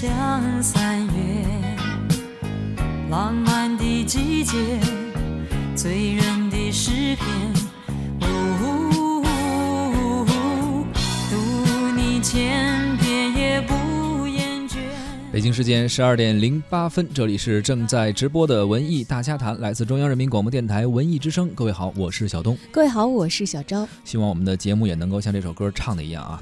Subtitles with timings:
[0.00, 1.44] 像三月
[3.10, 4.56] 浪漫的季节，
[5.74, 7.26] 醉人的诗篇。
[11.28, 11.36] 读
[11.96, 14.76] 你千遍也不厌倦。
[15.32, 21.50] 北京时间十二点零八分，这里是正在直播的文艺大家谈，来自中央人民广播电台文艺之声。
[21.56, 22.56] 各位好，我是小东。
[22.70, 23.84] 各位好，我是小昭。
[24.04, 26.40] 希望我们的节目也能够像这首歌唱的一样啊，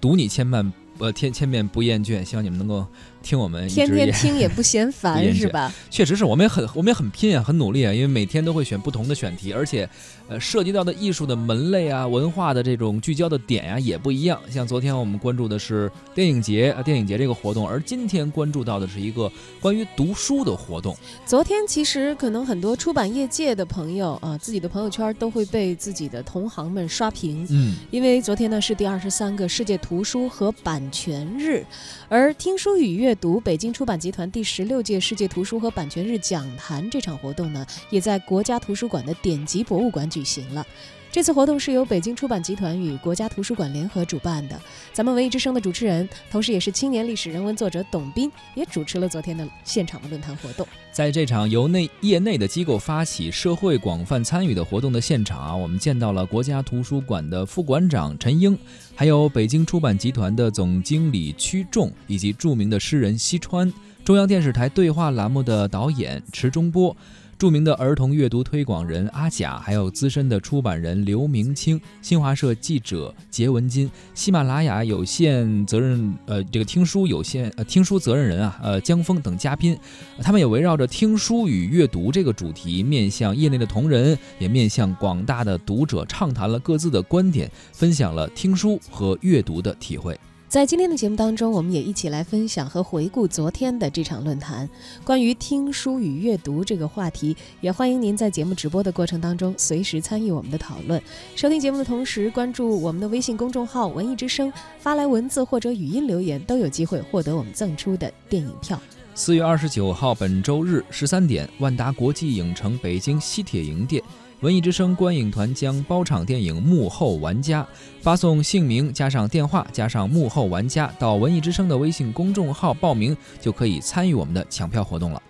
[0.00, 2.24] 读你千万我千千遍不厌倦。
[2.24, 2.86] 希望你们能够
[3.24, 5.72] 听我们天天听也不嫌烦 是吧？
[5.90, 9.88] 确实是我们也很我们也很拼啊，很努力啊，因为每天都会选不同的选题，而且，
[10.28, 14.38] 呃，涉及到的艺术的门类啊、文化的这种聚焦的点呀、也不一样。
[14.50, 20.94] 像昨天我们关注的是电影节啊，电影节这个活动，而今天关注到的是一个关于读书的活动。
[21.24, 27.46] 昨天其实可能很多出版业界的朋友啊，自己的朋友圈都会被自己的同行们刷屏。
[27.48, 31.64] 嗯，因为昨天呢是第二十三个世界图书和版权日，
[32.08, 40.66] 而听书与阅读北京出版集团第十六届世界图书和版权日讲坛这场活动呢，也在国家图书馆的典籍博物馆举行了。
[41.14, 44.60] 这次活动是由北京出版集团与国家图书馆联合主办的。
[44.92, 50.66] 咱们文艺之声的主持人，同时也是青年历史人文作者董斌，也主持了昨天的现场的论坛活动。
[50.90, 58.58] 在这场由内业内的机构发起、社会广泛参与的活动的现场啊，我们见到了国家图书馆的副馆长陈英，
[58.96, 63.72] 还有北京出版集团的总经理曲仲，以及著名的诗人西川，
[64.04, 66.96] 中央电视台对话栏目的导演池中波。
[67.38, 79.76] 著名的儿童阅读推广人阿甲，还有资深的出版人刘明清、新华社记者杰文金、喜马拉雅有限责任呃这个听书有限呃听书责任人啊呃江峰等嘉宾，
[80.22, 90.18] 他们也围绕着听书与阅读这个主题，面向业内的同仁，也面向广大的读者，畅谈了各自的观点，分享了听书和阅读的体会。
[90.54, 94.70] 在今天的节目当中，我们也一起来分享和回顾昨天的这场论坛，
[95.02, 101.02] 关于听书与阅读这个话题，也欢迎您在节目直播的过程当中随时参与我们的讨论。
[101.34, 108.80] 收听节目的同时，关注我们的微信公众号“文艺之声”，发来文字或者语音留言，都有机会获得我们赠出的电影票。
[109.16, 114.00] 四月二十九号，本周日十三点，万达国际影城北京西铁营店，
[114.40, 117.62] 文艺之声观影团将包场电影《幕后玩家》，
[118.02, 125.22] 发送姓名加上电话加上“幕后玩家”到文艺之声的微信公众号报名，就可以参与我们的抢票活动了。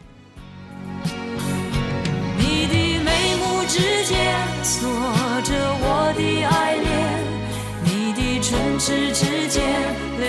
[2.37, 4.19] 你的眉目之间，
[10.19, 10.29] 留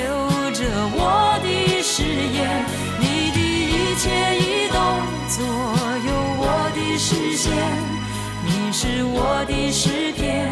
[0.51, 0.63] 着
[0.93, 1.49] 我的
[1.81, 2.65] 誓言，
[2.99, 4.03] 你的一切
[4.37, 4.77] 一动
[5.27, 5.43] 左
[6.05, 6.07] 右
[6.37, 6.43] 我
[6.75, 7.51] 的视线，
[8.77, 10.51] 是我的诗篇，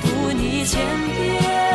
[0.00, 0.80] 读你千
[1.16, 1.67] 遍。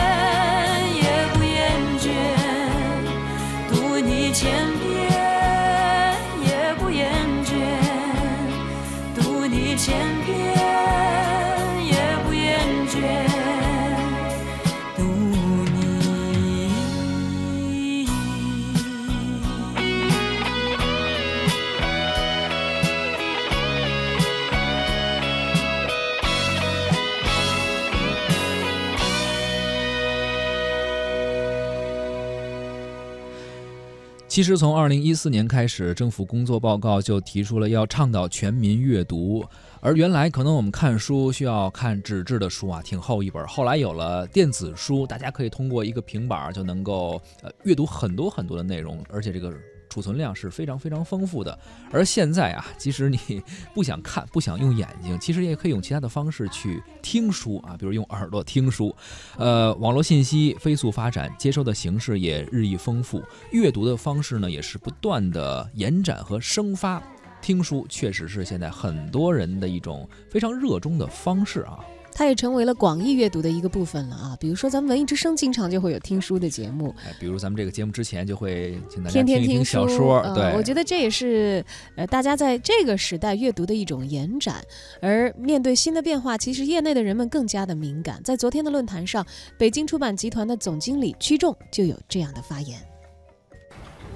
[34.34, 39.46] 其实从二零一四年开始，政府工作报告就提出了要倡导全民阅读。
[39.80, 43.46] 而原来可能我们看书需要看纸质的书啊，挺厚一本。
[43.46, 49.54] 后来有了电子书，大家可以通过一个平板就能够呃阅读很多很多的内容，而且这个
[49.94, 51.60] 储存量是非常非常丰富的。
[51.92, 53.20] 而现在啊，即使你
[53.76, 58.96] 不想看，不想用眼睛，其实也可以用其他的方式去听书啊，比如用耳朵听书。
[59.38, 63.22] 呃，网络信息飞速发展，接收的形式也日益丰富，
[63.52, 67.00] 阅读的方式呢也是不断的延展和生发。
[67.40, 71.78] 听书确实是现在很多人的一种非常热衷的方式啊。
[72.16, 74.38] 它也成为了广义阅读的一个部分了啊。
[74.40, 79.66] 比如说，咱们文艺之声经常就会有听书的节目，哎，比如咱们这个节目之前就会请大家听一听。
[79.66, 81.64] 小说，呃对，我觉得这也是
[81.96, 84.56] 呃大家在这个时代阅读的一种延展。
[85.02, 88.22] 而面对新的变化，其实业内的人们更加的敏感。
[88.24, 89.26] 在昨天的论坛上，
[89.58, 92.80] 北京出版集团的总经理曲仲就有这样的发言。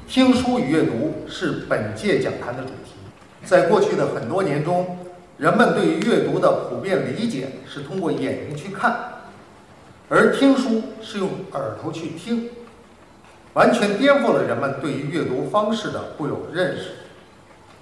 [0.08, 2.94] 听书与阅读是本届讲坛的主题。
[3.44, 4.86] 在过去的很多年中，
[5.38, 8.98] 人们对于阅读的普遍理解是通过眼睛去看，
[10.10, 12.50] 而听书是用耳朵去听，
[13.54, 16.90] 完全颠覆了人们对于阅读方式的固有认识。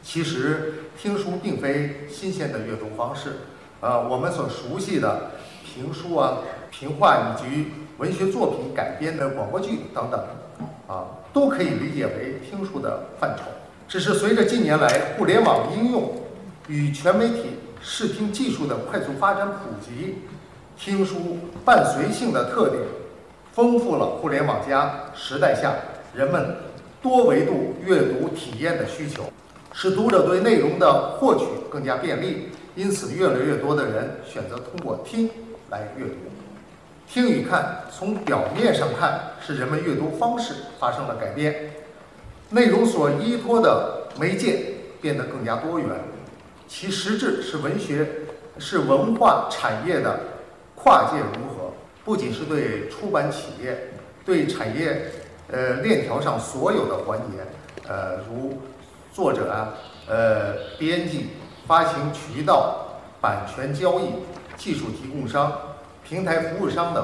[0.03, 3.37] 其实，听书并非新鲜的阅读方式，
[3.79, 5.31] 呃，我们所熟悉的
[5.63, 7.67] 评书啊、评话以及
[7.99, 10.19] 文学作品改编的广播剧等等，
[10.87, 13.43] 啊，都可以理解为听书的范畴。
[13.87, 16.11] 只是随着近年来互联网应用
[16.67, 17.51] 与全媒体
[17.81, 20.15] 视听技术的快速发展普及，
[20.77, 22.81] 听书伴随性的特点，
[23.53, 25.73] 丰富了互联网加时代下
[26.15, 26.55] 人们
[27.03, 29.31] 多维度阅读体验的需求，
[29.73, 32.49] 使读者对内容的获取更加便利。
[32.75, 35.29] 因此，越来越多的人选择通过听
[35.69, 36.15] 来阅读。
[37.07, 41.71] 听与看，从表面上看是人们阅读方式发生了改变，
[42.49, 45.87] 内容所依托的媒介变得更加多元，
[46.67, 48.07] 其实质是文学，
[48.57, 50.19] 是文化产业的
[50.75, 51.71] 跨界融合，
[52.03, 53.91] 不仅是对出版企业，
[54.25, 55.11] 对产业
[55.51, 58.59] 呃链条上所有的环节，呃如
[59.13, 59.73] 作者啊，
[60.07, 61.29] 呃编辑。
[61.67, 64.03] 发行渠道、版权交易、
[64.55, 65.51] 技术提供商、
[66.07, 67.03] 平台服务商等，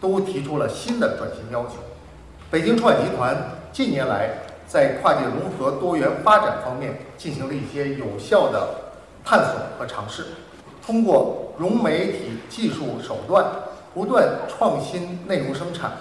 [0.00, 1.74] 都提出了新的转型要求。
[2.50, 3.36] 北京出版集团
[3.72, 4.30] 近年来
[4.66, 8.68] 在跨界融合、多元发展方面进行了一些有效的
[9.24, 10.24] 探索和尝试，
[10.84, 13.44] 通过融媒体技术手段，
[13.94, 15.92] 不断创新内容生产、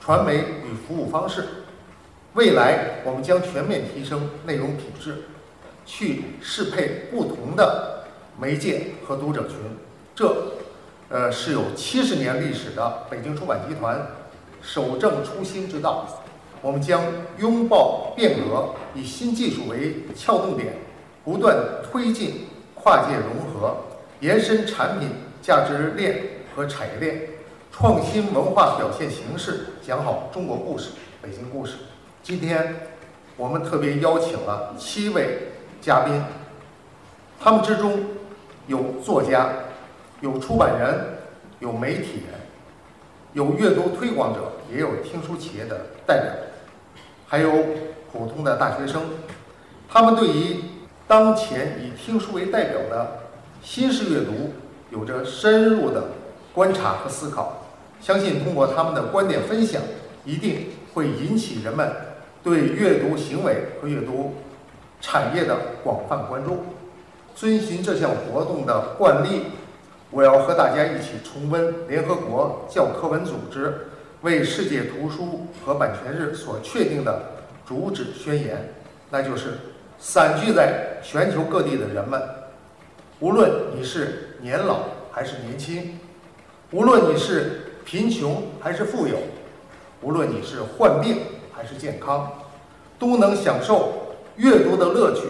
[0.00, 1.44] 传媒与服务方式。
[2.34, 5.24] 未来，我们将全面提升内容品质。
[5.84, 8.04] 去适配不同的
[8.38, 9.56] 媒介和读者群，
[10.14, 10.32] 这，
[11.08, 14.00] 呃，是有七十年历史的北京出版集团
[14.62, 16.21] 守正初心之道。
[16.62, 17.02] 我们将
[17.38, 20.74] 拥抱变革，以新技术为撬动点，
[21.24, 23.76] 不断推进跨界融合，
[24.20, 25.10] 延伸产品
[25.42, 26.22] 价值链
[26.54, 27.22] 和产业链，
[27.72, 31.74] 创新文化表现形式，讲好中国故事、北京故事。
[32.22, 32.76] 今天，
[33.36, 35.48] 我们特别邀请了七位。
[35.80, 36.22] 嘉宾，
[37.40, 38.04] 他们之中
[38.68, 39.48] 有作家，
[40.20, 40.96] 有出版人，
[41.58, 42.38] 有媒体人，
[43.32, 46.32] 有阅读推广者，也有听书企业的代表，
[47.32, 47.50] 还有
[48.12, 49.04] 普通的大学生。
[49.88, 50.56] 他们对于
[51.08, 53.20] 当前以听书为代表的
[53.62, 54.52] 新式阅读，
[54.90, 56.08] 有着深入的
[56.52, 57.62] 观察和思考。
[58.02, 59.80] 相信通过他们的观点分享，
[60.26, 61.90] 一定会引起人们
[62.44, 64.34] 对阅读行为和阅读。
[65.00, 66.58] 产业的广泛关注，
[67.34, 69.44] 遵循这项活动的惯例，
[70.10, 73.88] 我要和大家一起重温联合国教科文组织
[74.22, 77.22] 为世界图书和版权日所确定的
[77.66, 78.72] 主旨宣言，
[79.10, 79.58] 那就是
[79.98, 82.22] 散居在全球各地的人们，
[83.20, 85.98] 无论你是年老还是年轻，
[86.70, 89.16] 无论你是贫穷还是富有，
[90.00, 91.18] 无论你是患病
[91.52, 92.30] 还是健康，
[92.98, 93.92] 都能享受。
[94.36, 95.24] 阅读的乐趣，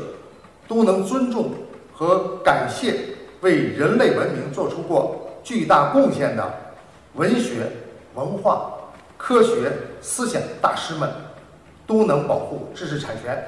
[0.69, 1.51] 都能尊重
[1.93, 3.01] 和感谢
[3.41, 6.55] 为人类文明做出过巨大贡献的
[7.15, 7.69] 文学、
[8.15, 8.73] 文化、
[9.25, 11.09] 科学、思想大师们，
[11.87, 13.41] 都能保护知识产权。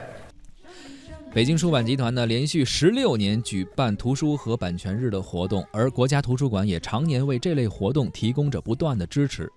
[1.33, 9.51] 北京出版集团呢，连续十六年举办图书和版权日的活动，而国家图书馆也常年为这类活动提供着不断的支持。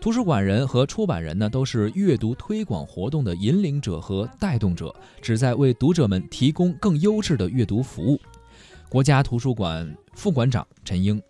[0.00, 8.20] 图书馆人和出版人呢，都是阅读推广活动的引领者和带动者，旨在为读者们提供更优质的阅读服务。
[8.88, 11.20] 国家图书馆副馆长陈英，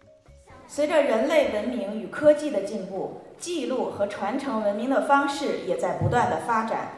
[0.70, 6.90] 随着人类文明与科技的进步，记录和传承文明的方式也在不断的发展。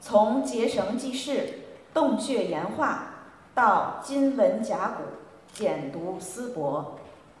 [0.00, 1.60] 从结绳记事、
[1.94, 3.06] 洞穴岩画，
[3.54, 5.04] 到金文甲骨、
[5.52, 6.84] 简读丝帛；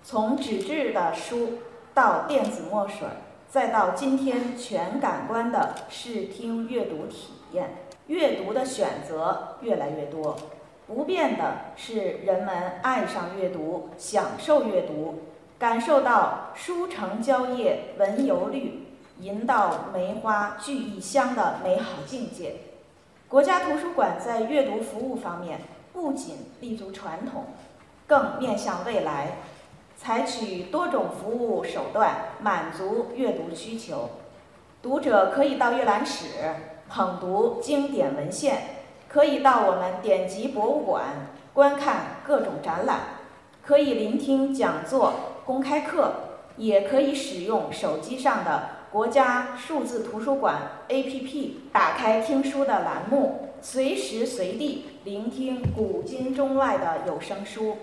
[0.04, 1.54] 从纸质的书
[1.92, 3.08] 到电子墨水。
[3.50, 7.70] 再到今天，全感官的视听阅读体验，
[8.06, 10.36] 阅读的选择越来越多。
[10.86, 15.18] 不变的是人们爱上阅读，享受阅读，
[15.62, 18.82] 感受到书成蕉叶闻油绿，
[19.20, 22.56] 吟到梅花聚异香的美好境界。
[23.28, 25.60] 国家图书馆在阅读服务方面，
[25.92, 27.44] 不仅立足传统，
[28.08, 29.36] 更面向未来。
[29.96, 34.10] 采取多种服务手段满足阅读需求，
[34.82, 36.26] 读者可以到阅览室
[36.88, 38.62] 捧读经典文献，
[39.08, 41.04] 可以到我们典籍博物馆
[41.54, 42.98] 观看各种展览，
[43.64, 45.12] 可以聆听讲座、
[45.44, 46.12] 公开课，
[46.56, 50.56] 也可以使用手机上的国家数字图书馆
[50.88, 57.76] APP，打开听书的栏目，随时随地聆听古今中外的有声书。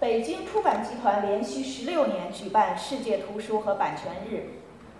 [0.00, 4.50] 北京出版集团连续十六年举办世界图书和版权日、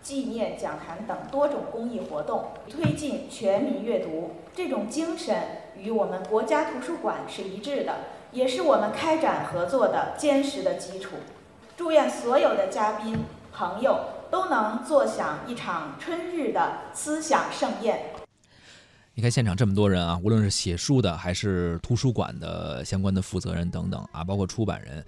[0.02, 4.32] 纪念讲坛等多种公益活动，推进全民阅读。
[4.54, 5.36] 这种精神
[5.78, 7.94] 与我们国家图书馆是一致的，
[8.32, 11.16] 也是我们开展合作的坚实的基础。
[11.76, 13.18] 祝愿所有的嘉宾
[13.52, 18.00] 朋友都能坐享一场春日的思想盛宴。
[19.14, 25.04] 你看现场这么多人啊，无论是写书的，还是图书馆的相关的负责人等等啊，包括出版人，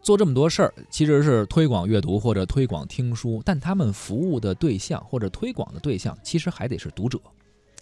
[0.00, 7.18] 做这么多事儿，其实是推广阅读或者推广听书，但他们服务的对象或者推广的对象，其实还得是读者。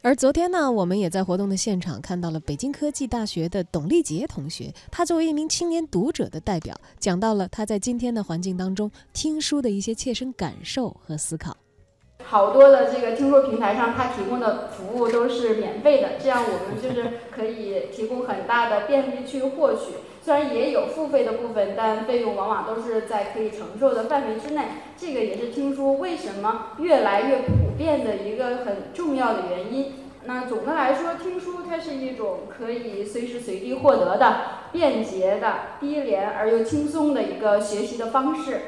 [0.03, 11.55] 而昨天呢，我们也在活动的现场看到了北京科技大学的董立杰同学，他作为一名青年读者的代表，讲到了他在今天的环境当中听书的一些切身感受和思考。
[12.27, 19.95] 好多的这个听说平台上，它提供的服务都是免费的，这样我们就是可以提供很大的便利去获取。
[20.23, 24.63] 虽然也有付费的部分，但费用往往都是在可以承受的范围之内。
[24.97, 29.95] 这个也是听书为什么越来越普遍的一个很重要的原因。
[30.27, 34.37] 那总的来说，听书它是一种可以随时随地获得的、
[34.71, 38.61] 便捷的、低廉而又轻松的一个学习的方式。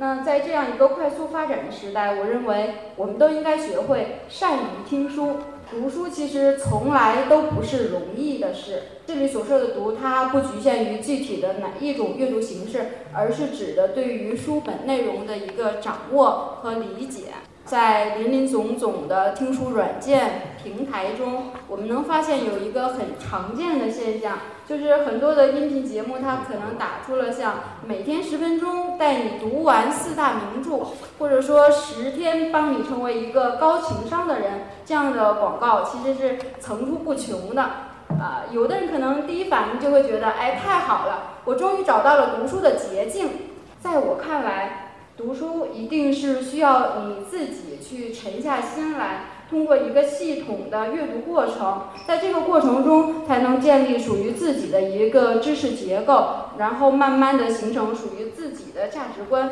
[0.00, 5.38] 那在这样一个快速发展的时代，我认为我们都应该学会善于听书。
[5.70, 8.82] 读书其实从来都不是容易的事。
[9.06, 17.32] 这里所说的“读”，它不局限于具体的哪一种阅读形式，而是指的对于书本内容的一个掌握和理解。
[17.68, 30.78] 在林林总总的听书软件平台中，我们能发现有一个很常见的现象，就是很多的音频节目，它可能打出了像“每天十分钟带你读完四大名著”
[31.20, 37.62] 或者说“十天帮你成为一个高情商的人”这样的广告，其实是层出不穷的。
[38.18, 43.28] 啊，有的人可能第一反应就会觉得，哎，太好了，我终于找到了读书的捷径。
[43.78, 44.87] 在我看来，
[45.18, 59.50] 读书一定是需要你自己去沉下心来，通过一个系统的阅读过程，在这个过程中才能建立属于自己的一个知识结构，然后慢慢的形成属于自己的价值观。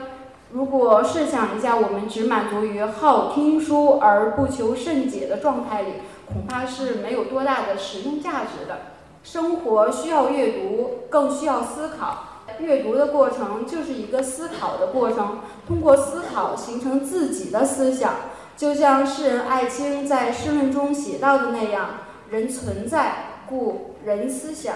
[0.52, 5.94] 如果试想一下，我们只满足于好听书而不求甚解的状态里，
[6.32, 8.92] 恐怕是没有多大的实用价值的。
[9.24, 12.35] 生活需要阅读，更需要思考。
[12.58, 18.14] 阅读的过程就是一个思考的过程，通过思考形成自己的思想，
[18.56, 21.90] 就像诗人艾青在诗论中写到的那样
[22.30, 24.74] ：“人存在，故人思想。”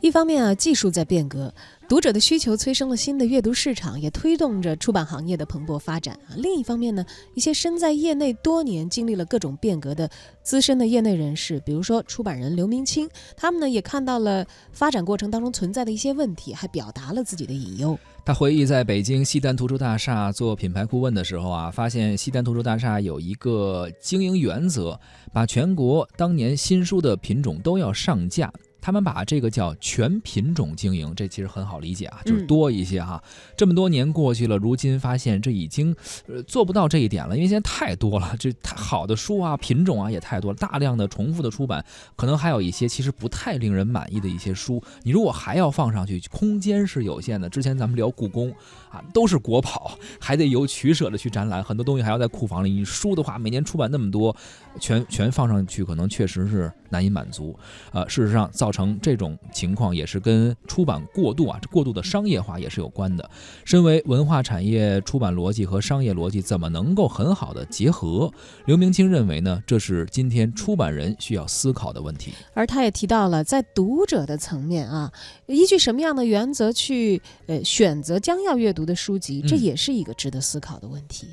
[0.00, 1.52] 一方面啊，技术在变革。
[1.88, 6.36] 读者的需求催生了新的阅读市场，也推动着出版行业的蓬勃发展啊。
[6.36, 10.08] 另一方面呢，一些身在业内多年、经历了各种变革的
[10.42, 17.98] 资深的业内人士，比如说出版人刘明清，他们呢也看到了发展过程当中存在的一些问题，还表达了自己的隐忧。
[18.24, 25.00] 他回忆在北京西单图书大厦做品牌顾问的时候啊，发现西单图书大厦有一个经营原则，
[25.32, 28.52] 把全国当年新书的品种都要上架。
[28.80, 33.22] 他们把这个叫全品种经营，这其实很好理解啊，就是多一些哈。
[33.56, 35.94] 这么多年过去了，如今发现这已经
[36.26, 41.84] 呃做不到这一点了，因为现在太多了，这太好的书啊，品种啊也太多了，大量的重复的出版，
[42.16, 44.82] 可能还有一些其实不太令人满意的一些书。
[45.02, 47.48] 你如果还要放上去，空间是有限的。
[47.48, 48.50] 之前咱们聊故宫
[48.90, 52.70] 啊，都是国宝，还得有取舍的去展览，很多东西还要在库房里。
[52.70, 54.34] 你书的话，每年出版那么多，
[54.78, 57.58] 全全放上去，可能确实是难以满足。
[57.92, 58.68] 呃，事实上造。
[58.68, 63.30] 造成这种情况也是跟出版过度啊，过度的商业化也是有关的。
[63.64, 68.30] 身为文化产业，出版逻辑和商业逻辑怎么能够很好的结合？
[68.66, 72.34] 刘明清认为呢，这是今天出版人需要思考的问题。
[72.52, 75.10] 而他也提到了，在读者的层面啊，
[75.46, 81.28] 依据什么样的原则去呃选择将要阅读的书籍，这也是一个值得思考的问题。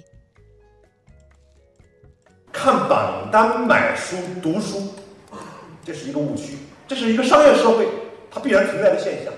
[2.56, 4.94] 看榜单买书读书，
[5.84, 6.58] 这是一个误区。
[6.88, 7.86] 这是一个商业社会，
[8.32, 9.34] 它必然存在的现象。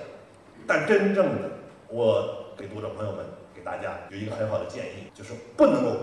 [0.68, 1.50] 但真正的，
[1.90, 5.98] 我给读者朋友们、给大家有一个很好的建议，就是不能够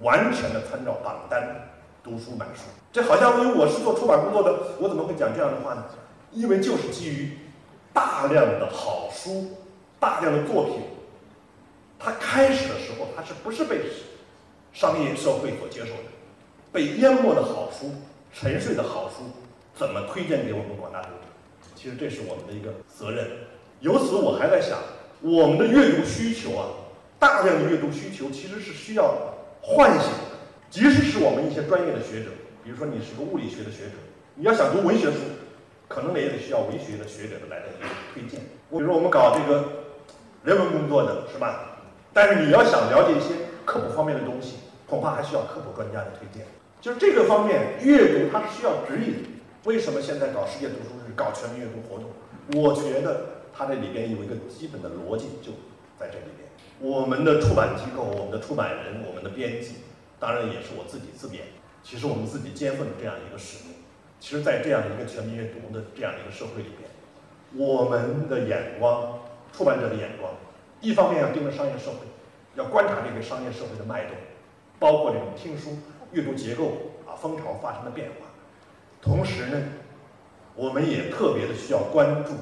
[0.00, 1.70] 完全的参照榜单
[2.02, 2.62] 读书买书。
[2.92, 5.84] 这好像因为我是做出版工作的，我怎么会讲这样的话呢？
[6.32, 7.38] 因为就是基于
[7.92, 9.56] 大量的好书、
[10.00, 10.82] 大量的作品，
[11.96, 13.82] 它开始的时候它是不是被
[14.72, 16.15] 商业社会所接受的？
[16.76, 17.90] 被淹没的好书、
[18.34, 19.24] 沉睡的好书。
[19.74, 21.24] 怎么推荐给我们广大读者？
[21.74, 23.26] 其实这是我们的一个责任。
[23.80, 24.76] 由此，我还在想，
[25.22, 26.68] 我们的阅读需求啊，
[27.18, 29.14] 大量的阅读需求其实是需要
[29.62, 30.36] 唤醒的。
[30.68, 32.28] 即使是我们一些专业的学者，
[32.62, 33.96] 比如说你是个物理学的学者，
[34.34, 35.16] 你要想读文学书，
[35.88, 38.38] 可能也得需要文学的学者的来的一个推荐。
[38.68, 39.64] 比如说我们搞这个
[40.44, 41.78] 人文工作的是吧？
[42.12, 44.56] 但是你要想了解一些科普方面的东西，
[44.86, 46.46] 恐怕还需要科普专家的推荐。
[46.86, 49.40] 就这个方面，阅读它是需要指引。
[49.64, 52.12] 为什么现在搞世界读书日、搞全民阅读活动？
[52.54, 55.50] 我觉得它这里边有一个基本的逻辑，就
[55.98, 56.48] 在这里边。
[56.78, 59.78] 我们的出版机构、我们的出版人、我们的编辑，
[60.20, 61.42] 当然也是我自己自编。
[61.82, 63.74] 其实我们自己肩负的这样一个使命。
[64.20, 66.88] 其实，在这样一个全民阅读的这样一个社会里边，
[67.66, 69.18] 我们的眼光，
[69.52, 70.32] 出版者的眼光，
[70.80, 72.06] 一方面要盯着商业社会，
[72.54, 74.12] 要观察这个商业社会的脉动，
[74.78, 75.70] 包括这种听书
[76.12, 76.72] 阅读结构
[77.06, 78.26] 啊风潮发生的变化。
[79.02, 79.62] 同时呢，
[80.54, 82.32] 我们也特别的需要关注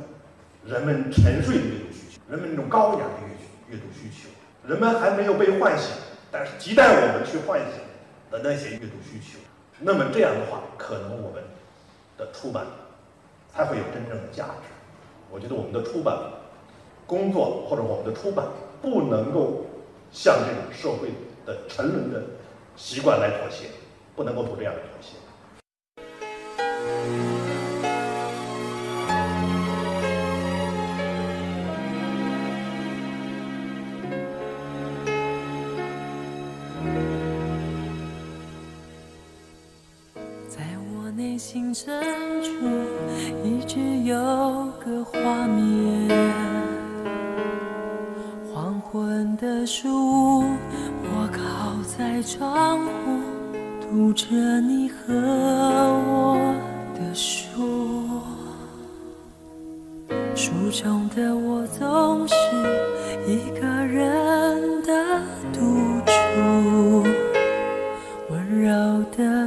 [0.64, 3.26] 人们沉睡的阅读需求，人们那种高雅的
[3.68, 4.28] 阅阅读需求，
[4.68, 5.90] 人们还没有被唤醒，
[6.30, 7.80] 但是亟待我们去唤醒
[8.30, 9.38] 的那些阅读需求。
[9.80, 11.42] 那么这样的话，可能我们
[12.16, 12.64] 的出版
[13.52, 14.72] 才会有真正的价值。
[15.30, 16.16] 我觉得我们的出版
[17.06, 18.46] 工作或者我们的出版
[18.80, 19.66] 不能够
[20.12, 21.08] 像这种社会
[21.44, 22.22] 的沉沦的
[22.76, 23.66] 习惯来妥协，
[24.16, 25.14] 不能够不这样的妥协。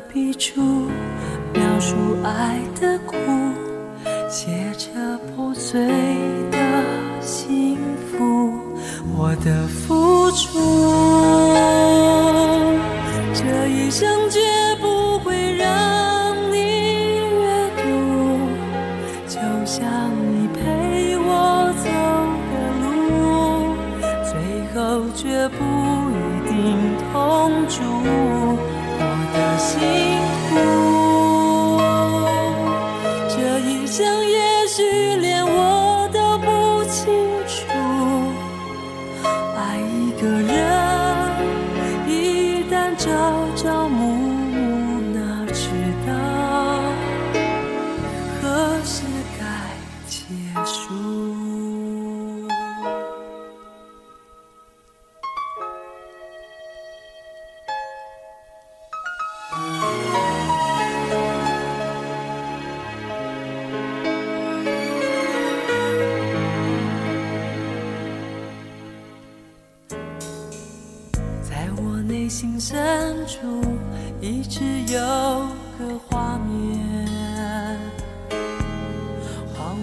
[0.01, 0.61] 笔触，
[1.53, 3.15] 描述爱的苦，
[4.29, 4.89] 写着
[5.35, 5.79] 破碎
[6.51, 6.57] 的
[7.21, 7.77] 幸
[8.11, 8.53] 福，
[9.15, 10.59] 我的付出，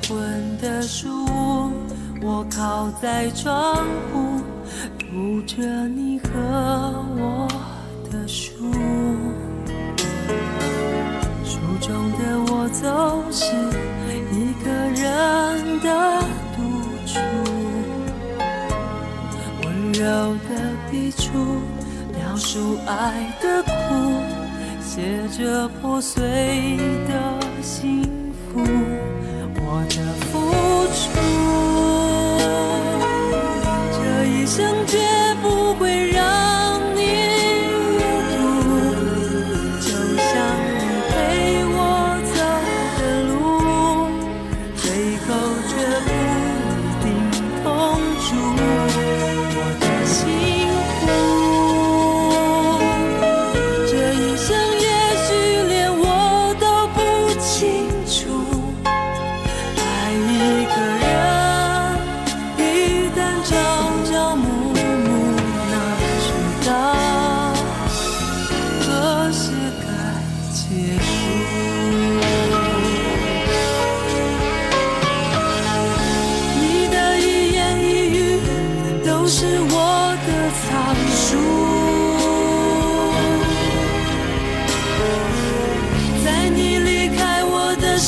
[0.07, 1.73] 昏的书屋，
[2.21, 3.77] 我靠在窗
[4.13, 4.43] 户，
[4.99, 6.29] 读着你和
[7.17, 7.49] 我
[8.11, 8.53] 的书。
[11.43, 13.47] 书中的我总是
[14.31, 16.21] 一个人的
[16.55, 16.61] 独
[17.07, 17.19] 处。
[19.63, 20.03] 温柔
[20.49, 20.51] 的
[20.91, 21.33] 笔触，
[22.13, 23.71] 描述爱的苦，
[24.83, 26.77] 写着破碎
[27.09, 28.03] 的幸
[28.53, 28.61] 福，
[29.77, 29.97] 我的
[30.31, 30.39] 付
[30.95, 31.03] 出，
[33.93, 34.63] 这一生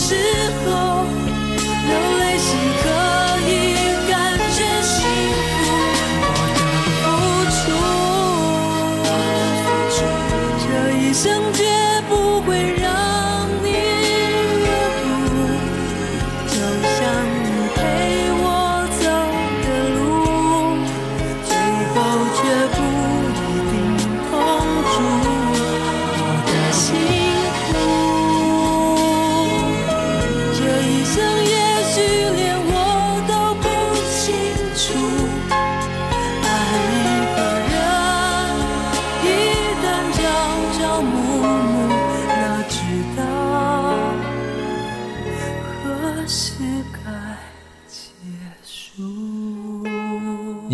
[0.08, 0.45] 是。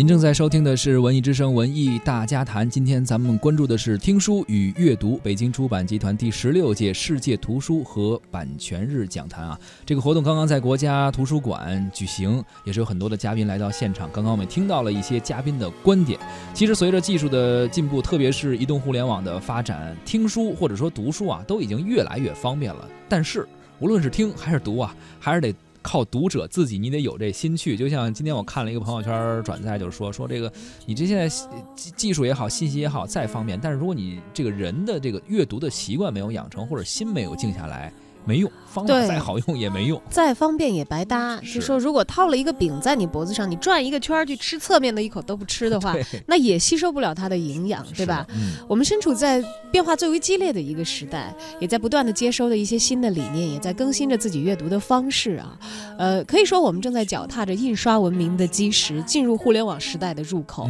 [0.03, 9.57] 您正在收听的是《文艺之声·文艺大家谈》，今天咱们关注的是听书与阅读北京出版集团第十六届世界图书和版权日讲坛啊。
[9.85, 14.09] 这个活动刚刚在国家图书馆举行，也是有很多的嘉宾来到现场。
[14.11, 16.19] 刚刚我们听到了一些嘉宾的观点。
[16.53, 22.85] 其实随着技术的进步，特别是移动互联网的发展，听书或者说读书啊，都已经越来越方便了。
[23.07, 23.47] 但是
[23.79, 25.55] 无论是听还是读啊，还是得。
[25.83, 27.77] 靠读者自己，你得有这心去。
[27.77, 30.51] 就像今天我看了一个朋友圈转载，就是说说这个，
[30.87, 31.29] 你这现在
[31.75, 37.93] 技技术也好，信息也好，再方便，但是如果你这个人的这个阅读的习惯没有养成，或者心没有静下来。
[38.25, 41.37] 没用，方法再好用也没用，再方便也白搭。
[41.41, 48.25] 就说如果套了一个饼在你脖子上，你转一个圈去吃侧面的一口都不吃的话，那也吸收不了它的营养，对吧？
[48.67, 55.57] 我们身处在变化最为激烈的一个时代，也在不断的接收的一些新的理念，也在更新着自己阅读的方式啊。
[55.97, 60.69] 呃，可以说我们正在脚踏着印刷文明的基石，进入互联网时代的入口。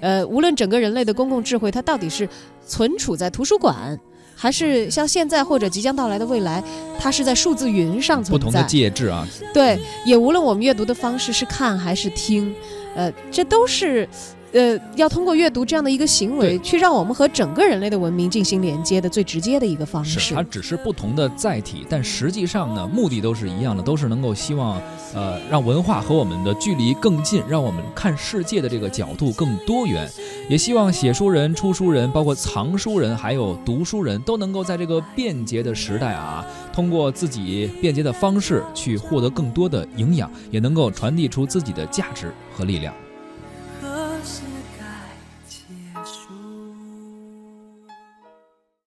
[0.00, 2.28] 呃，无论整个人类的公共智慧，它到底是
[2.66, 4.00] 存储在图书馆。
[4.44, 6.62] 还是像现在或者即将到来的未来，
[6.98, 8.30] 它是在数字云上存在。
[8.32, 12.54] 不同的介质啊，对，也无论我们阅读的方式是看还是听，
[12.94, 14.06] 呃，这都是。
[14.54, 20.20] 呃，要通过阅读这样的一个行为，去让我们和整个人类的文明进行连接的最直接的一个方式。
[20.20, 24.80] 是，它只是不同的载体，但实际上呢，目的都是一样的，都是能够希望，
[25.12, 30.08] 呃，让文化和我们的距离更近，让我们看世界的这个角度更多元。
[30.48, 42.94] 也希望写书人、出书人，包括藏书人，还有读书人都能够在这个便捷的时代啊，通过自己便捷的方式去获得更多的营养，也能够传递出自己的价值和力量。